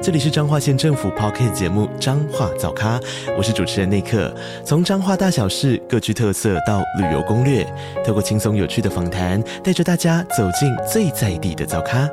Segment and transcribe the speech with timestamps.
[0.00, 3.00] 这里是彰化县政府 Podcast 节目《彰化早咖》，
[3.36, 4.32] 我是主持人内克。
[4.64, 7.66] 从彰化大小事各具特色到旅游攻略，
[8.06, 12.08] 透过轻松有趣的访谈，带着大家走进最在地的早咖。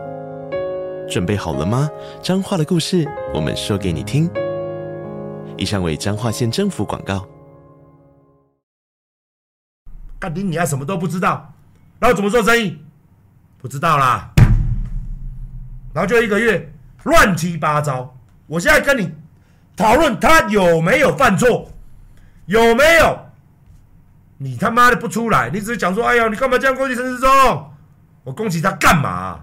[1.08, 1.88] 准备好了吗？
[2.24, 4.28] 彰化的故事，我们说给你听。
[5.56, 7.24] 以上为彰化县政府广告。
[10.18, 11.54] 干你你还什么都不知道，
[12.00, 12.80] 然后怎么做生意？
[13.60, 14.32] 不知道啦。
[15.94, 16.72] 然后就一个月。
[17.06, 18.16] 乱七八糟！
[18.46, 19.12] 我现在跟你
[19.76, 21.72] 讨论他有没有犯错，
[22.46, 23.20] 有没有？
[24.38, 27.72] 你他妈的不出来，你只是讲说，哎呀，你干嘛这样攻击陈时中？
[28.24, 29.40] 我攻击他干嘛？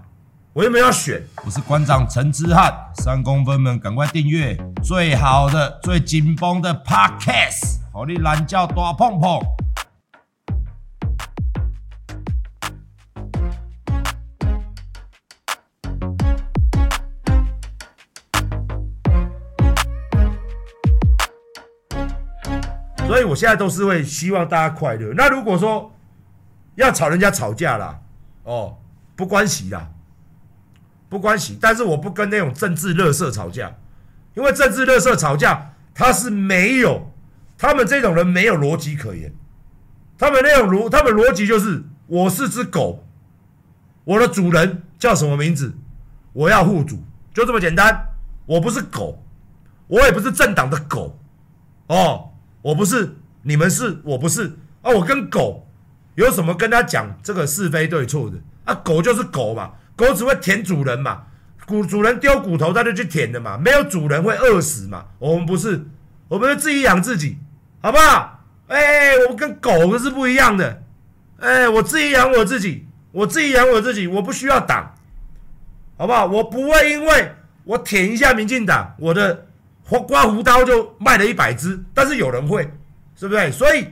[0.53, 1.21] 我又没有选。
[1.45, 9.39] 我是馆长陈之汉，三公分们赶快订阅最好的、最紧绷的 Podcast，好你懒叫大碰碰。
[23.13, 25.13] 所以我现在都是会希望大家快乐。
[25.13, 25.93] 那如果说
[26.73, 27.99] 要吵人家吵架啦，
[28.41, 28.75] 哦，
[29.15, 29.87] 不关系啦，
[31.09, 31.55] 不关系。
[31.61, 33.71] 但是我不跟那种政治垃圾吵架，
[34.33, 37.13] 因为政治垃圾吵架，他是没有，
[37.55, 39.31] 他们这种人没有逻辑可言。
[40.17, 43.05] 他们那种逻，他们逻辑就是：我是只狗，
[44.05, 45.71] 我的主人叫什么名字，
[46.33, 48.07] 我要护主，就这么简单。
[48.47, 49.23] 我不是狗，
[49.85, 51.19] 我也不是政党的狗，
[51.85, 52.31] 哦。
[52.63, 54.91] 我不是，你们是，我不是啊！
[54.91, 55.67] 我跟狗
[56.15, 58.73] 有什么跟他讲这个是非对错的啊？
[58.75, 61.23] 狗就是狗嘛，狗只会舔主人嘛，
[61.65, 65.07] 骨主人丢骨头，它就去舔的嘛，没有主人会饿死嘛。
[65.19, 65.85] 我们不是，
[66.29, 67.37] 我们是自己养自己，
[67.81, 68.45] 好不好？
[68.67, 70.83] 哎，我们跟狗可是不一样的。
[71.39, 74.95] 哎，我自己养我自己，我自己养我自己，我不需要党，
[75.97, 76.25] 好不好？
[76.27, 77.33] 我不会因为
[77.65, 79.47] 我舔一下民进党，我的。
[79.87, 82.71] 刮胡刀就卖了一百支，但是有人会，
[83.15, 83.51] 是不是？
[83.51, 83.87] 所以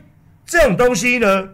[0.45, 1.49] 这种东西呢，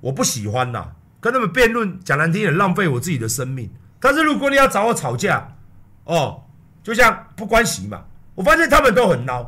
[0.00, 0.92] 我不喜欢呐。
[1.20, 3.70] 跟他们辩论，讲难听点，浪费我自己的生命。
[4.00, 5.56] 但是如果你要找我吵架，
[6.04, 6.42] 哦，
[6.82, 8.02] 就像不关系嘛。
[8.34, 9.46] 我发现他们都很孬，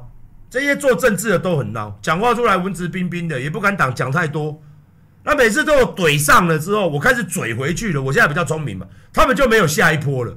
[0.48, 4.62] 这些做政治的都很孬，讲话出来文质彬彬的，也不敢讲讲太多。
[5.24, 8.00] 那每次都有怼上了之后，我开始嘴回去了。
[8.00, 10.36] 我现在比较聪明嘛，他们就没有下一波了。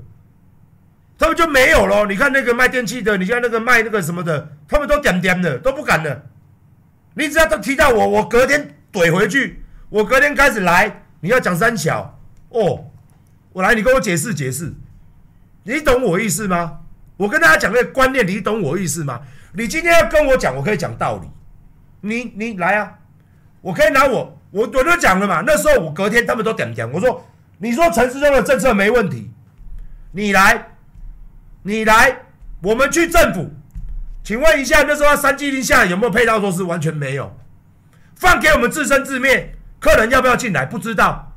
[1.17, 2.05] 他们就没有了。
[2.05, 6.27] 你看那个卖电器的，你看那个卖那个什么的，他们都点点的，都不敢的。
[7.15, 9.63] 你只要都提到我，我隔天怼回去。
[9.89, 12.19] 我隔天开始来，你要讲三小
[12.49, 12.85] 哦，
[13.53, 14.73] 我来，你跟我解释解释。
[15.63, 16.81] 你懂我意思吗？
[17.17, 19.21] 我跟大家讲个观念，你懂我意思吗？
[19.53, 21.27] 你今天要跟我讲，我可以讲道理。
[22.01, 22.93] 你你来啊，
[23.61, 25.41] 我可以拿我我我都讲了嘛。
[25.43, 27.25] 那时候我隔天他们都点点，我说
[27.57, 29.31] 你说陈时中的政策没问题，
[30.11, 30.73] 你来。
[31.63, 32.19] 你来，
[32.61, 33.51] 我们去政府，
[34.23, 36.63] 请问一下，那时候三级令下有没有配套措施？
[36.63, 37.37] 完全没有，
[38.15, 39.53] 放给我们自生自灭。
[39.79, 40.65] 客人要不要进来？
[40.65, 41.33] 不知道。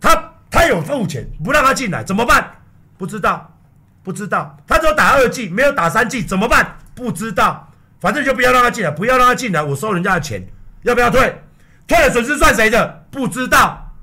[0.00, 2.50] 他他有付钱，不让他进来怎么办？
[2.96, 3.56] 不知道，
[4.02, 4.56] 不知道。
[4.66, 6.76] 他只有打二 G，，没有打三 G，怎么办？
[6.94, 7.72] 不知道。
[8.00, 10.46] 反正就不要让他进来，不要让他进来，我收人家的钱，
[10.82, 11.42] 要不要退？
[11.86, 13.06] 退了损失算谁的？
[13.10, 13.94] 不知道。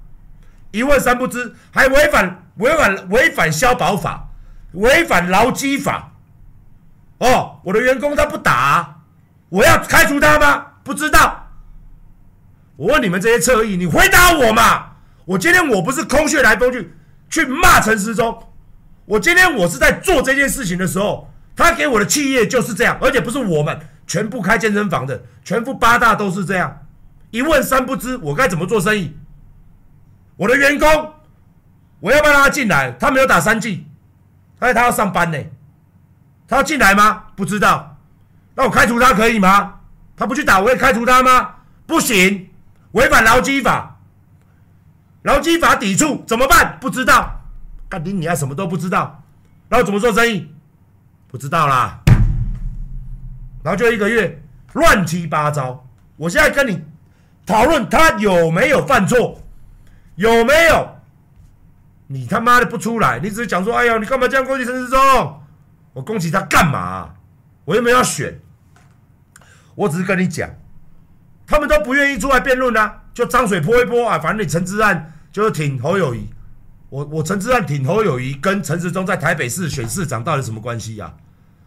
[0.71, 4.24] 一问三不知，还违反违反违反消保法。
[4.75, 6.11] 违反劳基法，
[7.19, 9.01] 哦，我的员工他不打，
[9.49, 10.65] 我要开除他吗？
[10.83, 11.49] 不知道。
[12.77, 14.91] 我问你们这些侧翼，你回答我嘛？
[15.25, 16.93] 我今天我不是空穴来风去
[17.29, 18.47] 去骂陈时中，
[19.05, 26.85] 我今天我是在做这件事情的时候，他给我的企业就是这样，而且不是我们全部开健身房的，全部八大都是这样。
[27.31, 29.15] 一问三不知，我该怎么做生意？
[30.35, 31.13] 我的员工，
[32.01, 32.91] 我要不要让他进来？
[32.99, 33.87] 他没有打三 G。
[34.65, 35.37] 哎，他要上班呢，
[36.47, 37.25] 他要进来吗？
[37.35, 37.97] 不知道。
[38.55, 39.75] 那我开除他可以吗？
[40.17, 41.51] 他不去打，我会开除他吗？
[41.85, 42.49] 不行，
[42.93, 43.99] 违反劳基法，
[45.21, 46.79] 劳基法抵触怎么办？
[46.81, 47.41] 不知道。
[47.87, 49.21] 干你你还什么都不知道，
[49.69, 50.51] 然后怎么做生意？
[51.27, 51.99] 不知道啦。
[53.61, 54.41] 然后就一个月
[54.73, 55.85] 乱七八糟。
[56.17, 56.83] 我现在跟你
[57.45, 59.39] 讨论他有没有犯错，
[60.15, 60.94] 有没有？
[62.07, 65.41] 你他妈的不出来，你只是讲说，哎呀，你干嘛这样攻击陈时中？
[65.93, 67.15] 我攻击他干嘛？
[67.65, 68.39] 我又没有要选，
[69.73, 70.49] 我只是跟你讲，
[71.47, 76.29] 他们都不愿意出来辩论啊，就脏水泼一泼啊，反正你陈志安就是挺侯友谊。
[76.89, 81.13] 我我陈志安挺侯友谊，跟陈时中在台北市选市长到底什么关系呀？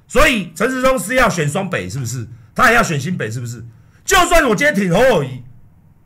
[0.06, 2.26] 所以陈时中是要选双北，是不是？
[2.54, 3.64] 他也要选新北，是不是？
[4.04, 5.42] 就算我今天挺侯友谊，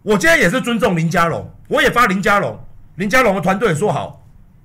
[0.02, 2.58] 我今天也是尊重林佳龙，我也发林佳龙，
[2.96, 4.21] 林佳龙的团队说好，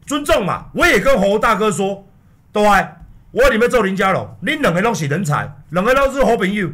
[0.07, 0.71] 尊重嘛。
[0.73, 2.07] 我也跟侯大哥说，
[2.51, 2.63] 对，
[3.29, 6.67] 我里面做林家龙，你两个都是人才，两个都是好朋友，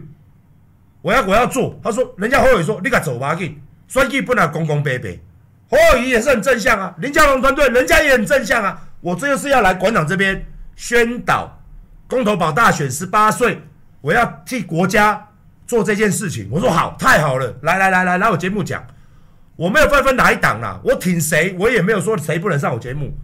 [1.02, 1.78] 我要我要做。
[1.84, 3.60] 他说，人家侯友说，你赶走吧，去
[3.90, 5.20] 选举本来公公平平。
[5.70, 8.80] 侯友也是很正向啊，林家龙团队人家也很正向啊。
[9.02, 10.46] 我这就是要来馆长这边
[10.76, 11.60] 宣导
[12.08, 13.60] 公投保大选，十八岁，
[14.02, 15.30] 我要替国家
[15.66, 16.48] 做这件事情。
[16.52, 18.86] 我说好，太好了，来来来来来我节目讲，
[19.64, 23.18] 我没有分分哪一党啦，我挺谁，我也没有说谁不能上我节目，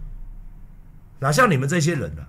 [1.18, 2.24] 哪像你们这些人啊，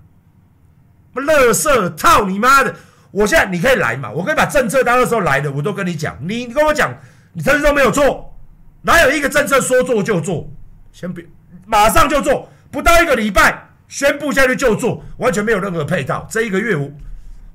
[1.14, 2.74] 垃圾操你妈的！
[3.10, 6.94] 我现在你可以来嘛，我可以把政策当那时候来的，我都跟你讲，你跟我讲，
[7.32, 8.36] 你陈时中没有做。
[8.82, 10.46] 哪有一个政策说做就做？
[10.92, 11.24] 先别，
[11.64, 16.26] 马上就做，不到一个礼拜宣布下去就做，完全没有任何配套。
[16.28, 16.90] 这一个月我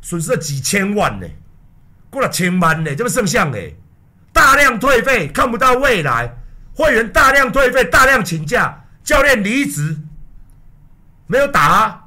[0.01, 1.27] 损失了几千万呢，
[2.09, 3.73] 过了千万呢，这不剩下哎，
[4.33, 6.35] 大量退费，看不到未来，
[6.77, 9.97] 会员大量退费，大量请假，教练离职，
[11.25, 12.05] 没有打啊，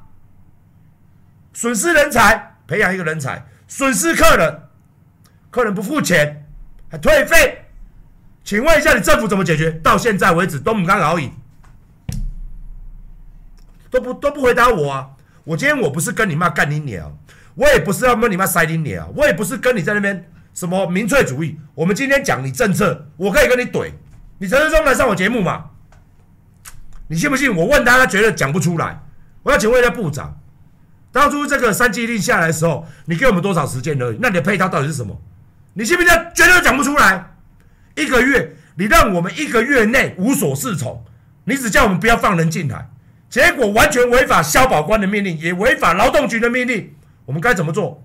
[1.52, 4.62] 损失人才，培养一个人才，损失客人，
[5.50, 6.46] 客人不付钱，
[6.88, 7.64] 还退费。
[8.44, 9.72] 请问一下，你政府怎么解决？
[9.72, 11.32] 到现在为止都不敢熬赢，
[13.90, 15.10] 都不都不回答我啊！
[15.42, 17.18] 我今天我不是跟你骂干你鸟，
[17.56, 21.58] 我也不是要跟你妈塞你鸟，我也不是跟你在那边什么民粹主义。
[21.74, 23.90] 我们今天讲你政策，我可以跟你怼。
[24.42, 25.66] 你陈时中来上我节目嘛？
[27.08, 27.54] 你信不信？
[27.54, 28.98] 我问他，他绝对讲不出来。
[29.42, 30.40] 我要请问一下部长，
[31.12, 34.18] 当初这个三级令下来的时候，你给我们多少时间而已？
[34.18, 35.20] 那你的配套到底是什么？
[35.74, 36.10] 你信不信？
[36.10, 37.34] 他绝对讲不出来。
[37.96, 41.04] 一个月，你让我们一个月内无所适从，
[41.44, 42.88] 你只叫我们不要放人进来，
[43.28, 46.94] 结果完全违反消保官的命令，也违反劳动局的命令。
[47.26, 48.02] 我们该怎么做？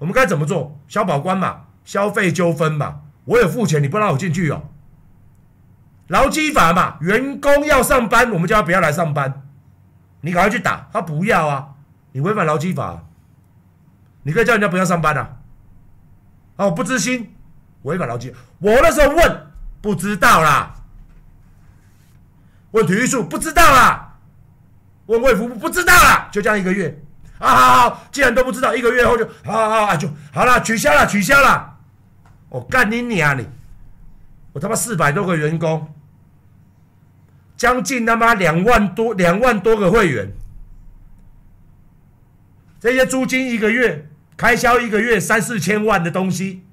[0.00, 0.80] 我们该怎么做？
[0.88, 4.69] 消保官嘛，消费纠纷嘛，我有付钱，你不让我进去哦。
[6.10, 9.42] 劳基法嘛，员工要上班，我们叫他不要来上班，
[10.22, 11.68] 你赶快去打，他不要啊，
[12.10, 13.04] 你违反劳基法，
[14.24, 15.36] 你可以叫人家不要上班啊。
[16.56, 17.34] 哦，不知心。
[17.82, 19.46] 违反劳基，我那时候问
[19.80, 20.74] 不知道啦，
[22.72, 24.18] 问体育署不知道啦，
[25.06, 27.00] 问卫福部不知道啦，就这样一个月
[27.38, 31.78] 啊，好好，既然都不知道，一个月后就好好好，就好了，取消了，取消了。
[32.50, 33.48] 我干你娘你！
[34.52, 35.94] 我他妈四百多个员工，
[37.60, 40.32] 将近他妈两万多两万多个会员，
[42.80, 46.64] 这些租金一个月开销一个月三四千万的东西。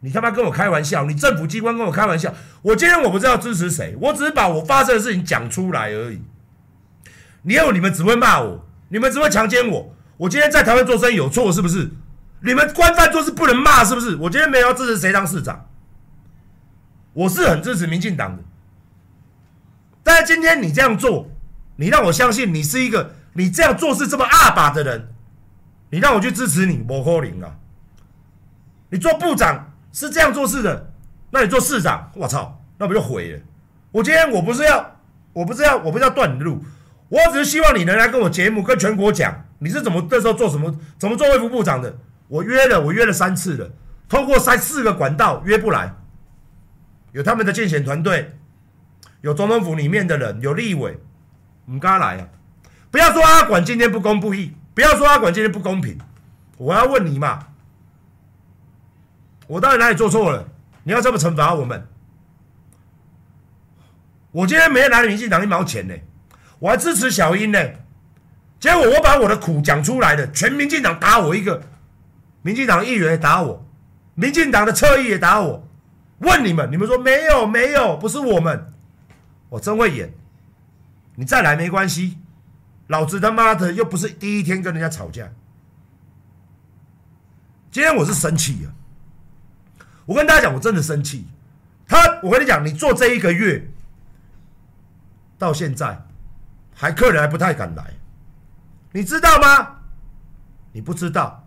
[0.00, 1.04] 你他妈跟我开玩笑！
[1.04, 2.32] 你政府机关跟我开玩笑！
[2.62, 6.22] 我今天我不知道支持谁，我只是把我发生的事情讲出来而已。
[7.42, 9.94] 你有你们只会骂我，你们只会强奸我。
[10.16, 11.90] 我今天在台湾做生意有错是不是？
[12.40, 14.16] 你们官方做事不能骂是不是？
[14.16, 15.68] 我今天没有要支持谁当市长，
[17.12, 18.42] 我是很支持民进党的。
[20.08, 21.28] 但是今天你这样做，
[21.76, 25.08] 你让我相信你是一个你这样做事这么阿爸的人，
[25.90, 27.56] 你让我去支持你，我可能啊！
[28.88, 29.74] 你做部长。
[29.90, 30.92] 是这样做事的，
[31.30, 33.40] 那你做市长，我操，那不就毁了？
[33.90, 34.96] 我今天我不是要，
[35.32, 36.62] 我不是要，我不是要断你的路，
[37.08, 41.96] 我只是希望你能来跟我节目，跟全国讲你是怎么那时候做什么，怎么做卫福部长的。
[42.28, 43.70] 我约了，我约了三次了，
[44.08, 45.92] 通过三四个管道约不来，
[47.12, 48.37] 有他们的竞选团队，
[49.20, 50.98] 有总统府里面的人，有立委，
[51.66, 52.28] 唔敢来啊！
[52.90, 55.98] 不要说阿管今天不公不义，不要说阿管今天不公平，
[56.56, 57.48] 我要问你嘛。
[59.46, 60.46] 我到底哪里做错了？
[60.84, 61.86] 你要这么惩罚我们？
[64.30, 65.94] 我今天没拿民进党一毛钱呢，
[66.58, 67.58] 我还支持小英呢。
[68.60, 71.62] 结果我把我的苦讲出来了，全民进党打我一个，
[72.42, 73.66] 民进党议员也打我，
[74.14, 75.68] 民进党的侧翼也打我。
[76.18, 78.67] 问你们，你们说没有没有，不是我们，
[79.48, 80.12] 我真会演。
[81.16, 82.18] 你再来没关系，
[82.86, 85.32] 老子他妈的又不是第一天跟人家吵架。
[87.70, 88.72] 今天我是生气啊。
[90.06, 91.26] 我跟大家讲，我真的生气。
[91.86, 93.70] 他，我跟你讲，你做这一个月
[95.38, 96.06] 到现在，
[96.74, 97.94] 还客人还不太敢来，
[98.92, 99.80] 你知道吗？
[100.72, 101.46] 你不知道，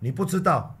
[0.00, 0.76] 你不知道，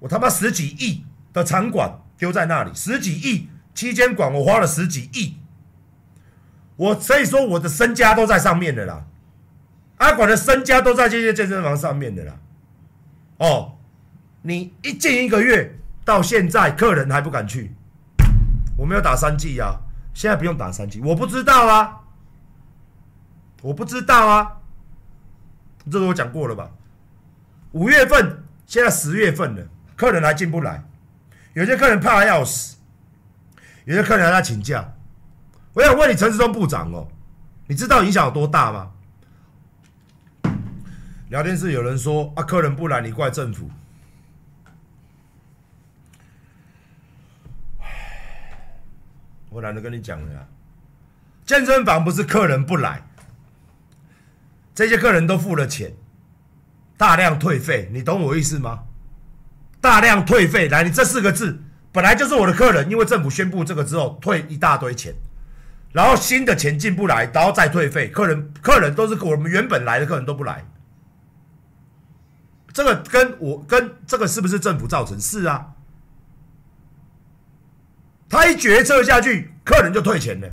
[0.00, 5.36] 我他妈十几亿的场馆丢在那里，十几亿七间馆，我花了十几亿，
[6.76, 9.04] 我所以说我的身家都在上面的啦，
[9.98, 12.36] 阿管的身家都在这些健身房上面的啦。
[13.38, 13.78] 哦，
[14.42, 15.78] 你一进一个月。
[16.06, 17.74] 到现在客人还不敢去，
[18.76, 19.80] 我没有打三剂啊，
[20.12, 22.02] 现在不用打三剂，我不知道啊，
[23.62, 24.58] 我不知道啊，
[25.90, 26.70] 这个我讲过了吧？
[27.72, 29.66] 五月份，现在十月份了，
[29.96, 30.84] 客人还进不来，
[31.54, 32.76] 有些客人怕的要死，
[33.86, 34.92] 有些客人还在请假。
[35.74, 37.08] 我想问你，陈时中部长哦，
[37.66, 38.92] 你知道影响有多大吗？
[41.30, 43.68] 聊天室有人说啊，客人不来，你怪政府。
[49.50, 50.46] 我懒得跟你讲了呀。
[51.44, 53.02] 健身房不是客人不来，
[54.74, 55.92] 这些客人都付了钱，
[56.96, 58.84] 大量退费，你懂我意思吗？
[59.80, 65.12] 大量退费，来，你这四个字本来就是我的客人，因为政府宣布这个之后，退一大堆钱，
[65.94, 70.66] 然后新的钱进不来，然后再退费，客人客人都是我们原本来的客人都不来，
[72.72, 75.18] 这个跟我跟这个是不是政府造成？
[75.20, 75.70] 是啊。
[78.28, 80.48] 他一决策下去，客人就退钱了。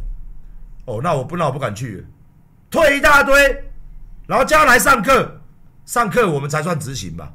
[0.85, 2.03] 哦，那我不，那我不敢去了，
[2.69, 3.63] 退一大堆，
[4.27, 5.41] 然后叫他来上课，
[5.87, 7.33] 上课我们才算执行吧，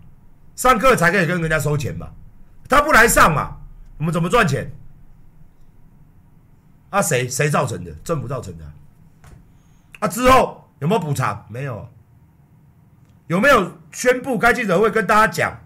[0.54, 2.08] 上课才可以跟人家收钱嘛。
[2.68, 3.56] 他不来上嘛，
[3.98, 4.70] 我们怎么赚钱？
[6.90, 7.90] 啊，谁谁造成的？
[8.05, 8.64] 政府造成的。
[9.99, 11.47] 啊，之后有没有补偿？
[11.49, 11.88] 没有。
[13.26, 15.61] 有没有宣布开记者会跟大家讲？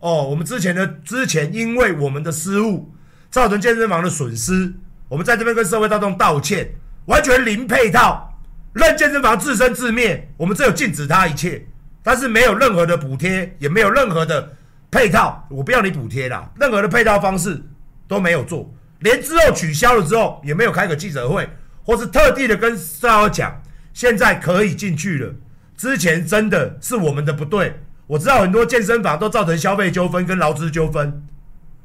[0.00, 2.92] 哦，我们之前的之前因为我们的失误。
[3.30, 4.72] 造成健身房的损失，
[5.06, 6.66] 我们在这边跟社会大众道歉，
[7.04, 8.40] 完全零配套，
[8.72, 11.66] 任健身房自生自灭，我们只有禁止他一切，
[12.02, 14.56] 但是没有任何的补贴，也没有任何的
[14.90, 17.62] 配套，我不要你补贴啦，任何的配套方式
[18.08, 21.48] 都没有做，连之后取消了之后，也没有开个记者会，
[21.84, 23.62] 或是特地的跟大家讲，
[23.92, 25.34] 现在可以进去了，
[25.76, 31.26] 之前真的是我们的不对，我知道很多健身房都造成消费纠纷跟劳资纠纷，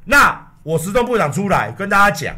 [0.04, 0.52] 那。
[0.64, 2.34] 我时中部长出来跟大家讲，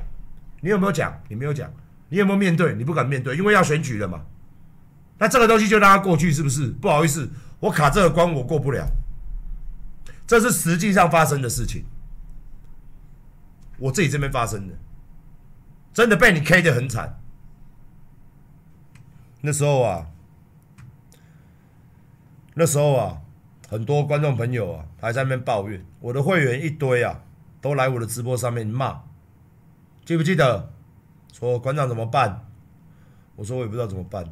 [0.61, 1.17] 你有没有讲？
[1.29, 1.73] 你没有讲，
[2.09, 2.75] 你有没有面对？
[2.75, 4.23] 你不敢面对，因为要选举了嘛。
[5.19, 6.67] 那这个东西就让它过去，是不是？
[6.67, 7.31] 不好意思，
[7.61, 8.85] 我卡这个关，我过不了。
[10.27, 11.85] 这是实际上发生的事情，
[13.79, 14.75] 我自己这边发生的，
[15.93, 17.21] 真的被你 K 得很惨。
[19.41, 20.07] 那时候啊，
[22.55, 23.23] 那时候啊，
[23.69, 27.23] 很多观众朋友啊还在那边抱怨，我的会员一堆啊。
[27.63, 29.03] 都来我的直播上面骂，
[30.05, 30.73] 记不记得？
[31.33, 32.47] 说馆长怎么办？
[33.35, 34.25] 我说我也不知道怎么办。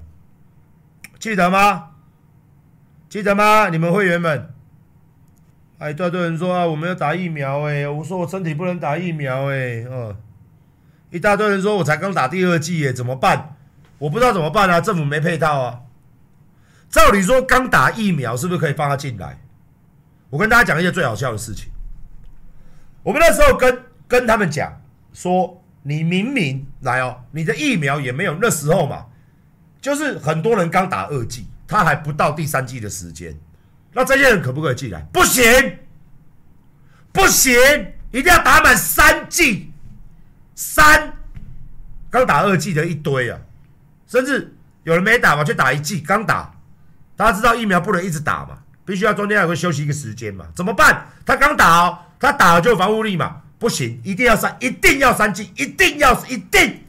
[1.19, 1.97] 记得吗？
[3.09, 3.71] 记得吗？
[3.71, 4.54] 你们会员们，
[5.79, 10.17] 哎，一大堆人说啊，我们要打疫苗哎，我说我身体不能打疫苗哎，嗯，
[11.11, 13.57] 一大堆人说我才刚打第二剂哎，怎么办？
[13.99, 15.81] 我不知道怎么办啊，政府没配套啊。
[16.91, 19.41] 照理说刚打疫苗是不是可以放他进来？
[20.31, 21.71] 我跟大家讲一些最好笑的事情。
[23.03, 24.81] 我们那时候跟跟他们讲
[25.13, 29.07] 说，你明明来哦，你的疫苗也没有那时候嘛，
[29.81, 33.37] 就是很多人刚打二剂，他还不到第三剂的时间，
[33.95, 35.01] 那这些人可不可以进来？
[35.13, 35.79] 不行，
[37.13, 37.55] 不行，
[38.11, 39.73] 一定要打满三剂，
[40.55, 41.17] 三，
[42.11, 43.39] 刚打二剂的一堆啊，
[44.07, 46.53] 甚至有人没打嘛，就打一剂，刚打，
[47.17, 51.07] 大家知道疫苗不能一直打嘛，必须要中间有个休息一个时间嘛，怎么办？
[51.25, 51.99] 他刚打哦。
[52.17, 53.43] 他打了就有防护力嘛？
[53.59, 56.84] 不行，一定要三，一定要三剂，一定要一定。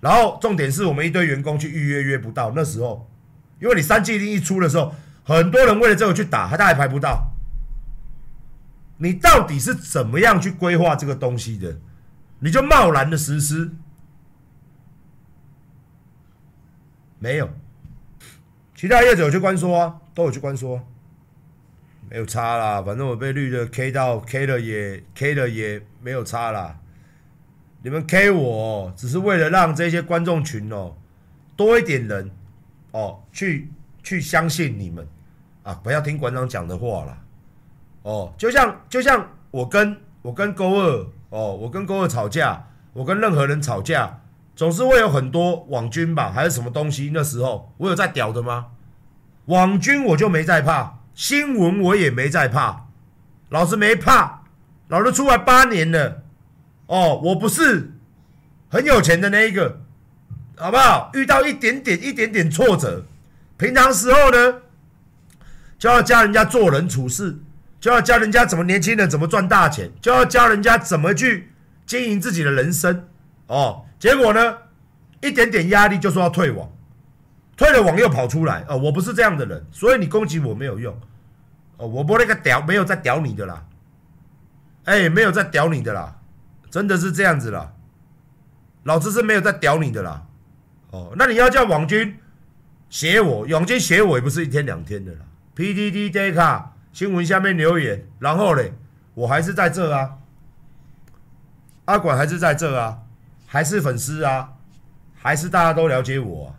[0.00, 3.10] 然后重点是我们一堆员工去预约约不到，那时候，
[3.60, 7.32] 因为你三剂令一出的时候，很多人为了这个去打，他他还排不到。
[8.98, 11.78] 你到底是怎么样去规划这个东西的？
[12.40, 13.70] 你就贸然的实施？
[17.18, 17.50] 没有。
[18.74, 20.86] 其他业者有去关说啊，都有去关说，
[22.08, 22.80] 没有差啦。
[22.80, 26.78] 反正我被绿的 K 到 K 了也 K 了也没有差啦。
[27.82, 30.94] 你们 K 我只是为了让这些观众群哦
[31.56, 32.30] 多一点人
[32.92, 33.70] 哦去
[34.02, 35.06] 去相信你们
[35.62, 37.18] 啊，不要听馆长讲的话啦。
[38.02, 44.20] 哦，就像就像我跟我跟勾二哦，我跟勾二吵架，我跟任何人吵架。
[44.56, 47.10] 总是会有很多网军吧，还是什么东西？
[47.14, 48.66] 那时候我有在屌的吗？
[49.46, 52.88] 网军我就没在怕，新闻我也没在怕，
[53.48, 54.42] 老子没怕，
[54.88, 56.19] 老子出来八年了，
[56.90, 57.92] 哦，我不是
[58.68, 59.80] 很有钱的那一个，
[60.56, 61.08] 好不好？
[61.14, 63.04] 遇到一点点一点点挫折，
[63.56, 64.62] 平常时候呢，
[65.78, 67.38] 就要教人家做人处事，
[67.78, 71.52] 就要教人家怎么年轻人怎么赚大钱，就要教人家怎么去
[71.86, 73.06] 经营自己的人生，
[73.46, 73.84] 哦。
[74.00, 74.56] 结果呢，
[75.20, 76.68] 一点点压力就说要退网，
[77.56, 78.64] 退了网又跑出来。
[78.66, 80.92] 哦，我不是这样的人，所以你攻击我没有用。
[81.76, 83.64] 哦，我不那个屌，没有在屌你的啦。
[84.86, 86.16] 哎，没有在屌你的啦，
[86.70, 87.72] 真的是这样子啦，
[88.84, 90.26] 老子是没有在屌你的啦。
[90.90, 92.18] 哦，那你要叫网军
[92.88, 95.20] 写我，网军写我也不是一天两天的啦。
[95.56, 98.72] PDD Data 新闻下面留言，然后嘞，
[99.14, 100.18] 我还是在这啊，
[101.86, 103.02] 阿管还是在这啊，
[103.46, 104.54] 还是粉丝啊，
[105.14, 106.54] 还是大家都了解我啊，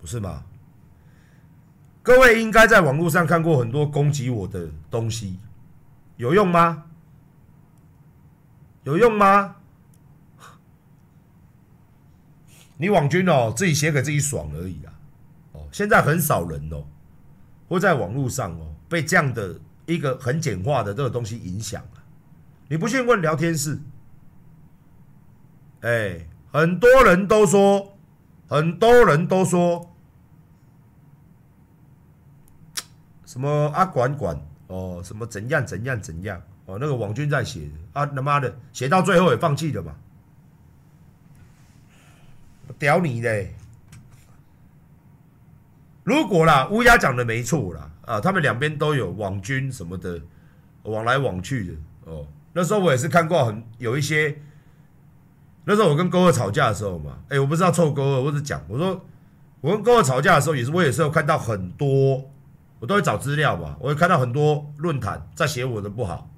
[0.00, 0.42] 不是吗？
[2.02, 5.38] 各位应该在网络上看过很多攻击我的东西，
[6.20, 6.84] 有用吗？
[8.82, 9.56] 有用吗？
[12.76, 14.92] 你网军哦，自己写给自己爽而已啦。
[15.52, 16.84] 哦，现在很少人哦，
[17.70, 22.04] 会在网络上哦被这样的一个很简化的这个东西影响啊。
[22.68, 23.80] 你不信问聊天室，
[25.80, 27.96] 哎，很多人都说，
[28.46, 29.86] 很多人都说。
[33.24, 34.38] 什么阿管管
[34.70, 39.96] 哦，什么怎样怎样怎样哦，那个网军在写啊，他妈的写到最后也放弃了嘛？
[42.78, 43.52] 屌你嘞！
[46.04, 50.20] 如果啦，乌鸦讲的没错啦啊，他们两边都有网军什么的
[50.84, 51.74] 往来往去的
[52.04, 52.26] 哦。
[52.52, 54.40] 那时候我也是看过很有一些，
[55.64, 59.04] 那时候我跟勾二吵架的时候嘛，哎，我不知道臭勾二，我只讲我说
[59.60, 62.30] 我跟勾二吵架的时候也是，我也是有看到很多。
[62.80, 66.28] 我都会找资料嘛，我会看到很多论坛在写我的不好，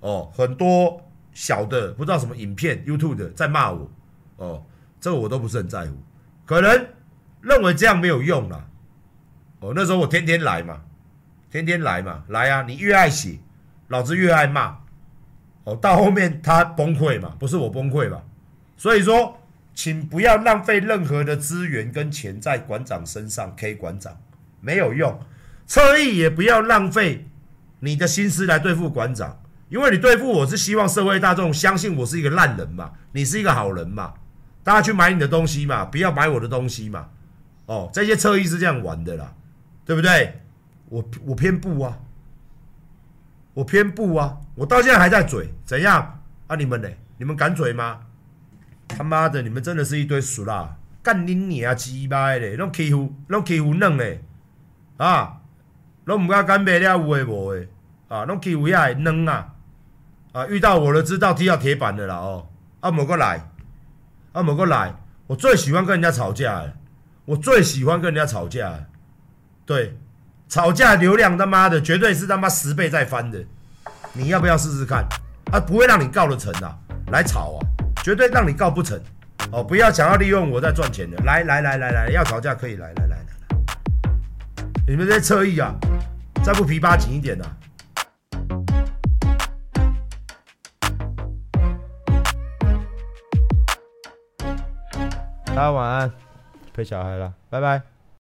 [0.00, 1.00] 哦，很多
[1.32, 3.88] 小的不知道什么影片 YouTube 的在骂我，
[4.36, 4.64] 哦，
[5.00, 5.96] 这个我都不是很在乎，
[6.44, 6.86] 可能
[7.40, 8.66] 认为这样没有用啦，
[9.60, 10.82] 哦，那时候我天天来嘛，
[11.48, 13.38] 天天来嘛，来啊，你越爱写，
[13.86, 14.78] 老子越爱骂，
[15.62, 18.20] 哦，到后面他崩溃嘛，不是我崩溃嘛，
[18.76, 19.38] 所以说，
[19.74, 24.20] 请不要浪费任何的资源跟钱在馆长身上，K 馆长
[24.60, 25.16] 没有用。
[25.68, 27.28] 侧翼也不要浪费
[27.80, 34.14] 你的心思来对付馆长，因为你对付我是希望社会大众相信我是一个烂人嘛，你是一个好人嘛，
[34.64, 37.10] 大家去买你的东西嘛，不要买我的东西嘛。
[37.66, 39.34] 哦，这些侧翼是这样玩的啦，
[39.84, 40.40] 对不对？
[40.88, 41.98] 我我偏不啊，
[43.52, 46.56] 我偏不啊，我到现在还在嘴，怎样啊？
[46.56, 46.88] 你们呢？
[47.18, 48.00] 你们敢嘴吗？
[48.88, 54.16] 他妈的，你们真的是一堆俗啦，干你娘鸡巴的，拢欺负，拢欺负嫩的
[54.96, 55.37] 啊！
[56.08, 57.68] 拢唔敢干白了有诶无诶，
[58.08, 59.46] 啊，拢欺负遐软啊，
[60.32, 62.46] 啊，遇到我了知道踢到铁板的啦哦，
[62.80, 63.46] 啊，莫过来，
[64.32, 64.94] 啊，莫过来，
[65.26, 66.72] 我最喜欢跟人家吵架了，
[67.26, 68.72] 我最喜欢跟人家吵架，
[69.66, 69.98] 对，
[70.48, 73.44] 吵架流量他妈的绝对是他妈十倍再翻的，
[74.14, 75.06] 你要不要试试看？
[75.52, 76.74] 啊，不会让你告得成啊，
[77.12, 77.60] 来吵啊，
[78.02, 78.98] 绝对让你告不成，
[79.52, 83.26] 哦，不要想要利用我在赚钱的，来来来来来，要吵架可以来来来来来，
[84.86, 85.74] 你们这些侧翼啊！
[86.48, 87.44] 再不皮扒紧一点呢、
[95.44, 96.10] 大家晚安，
[96.72, 97.82] 陪小孩了，拜拜。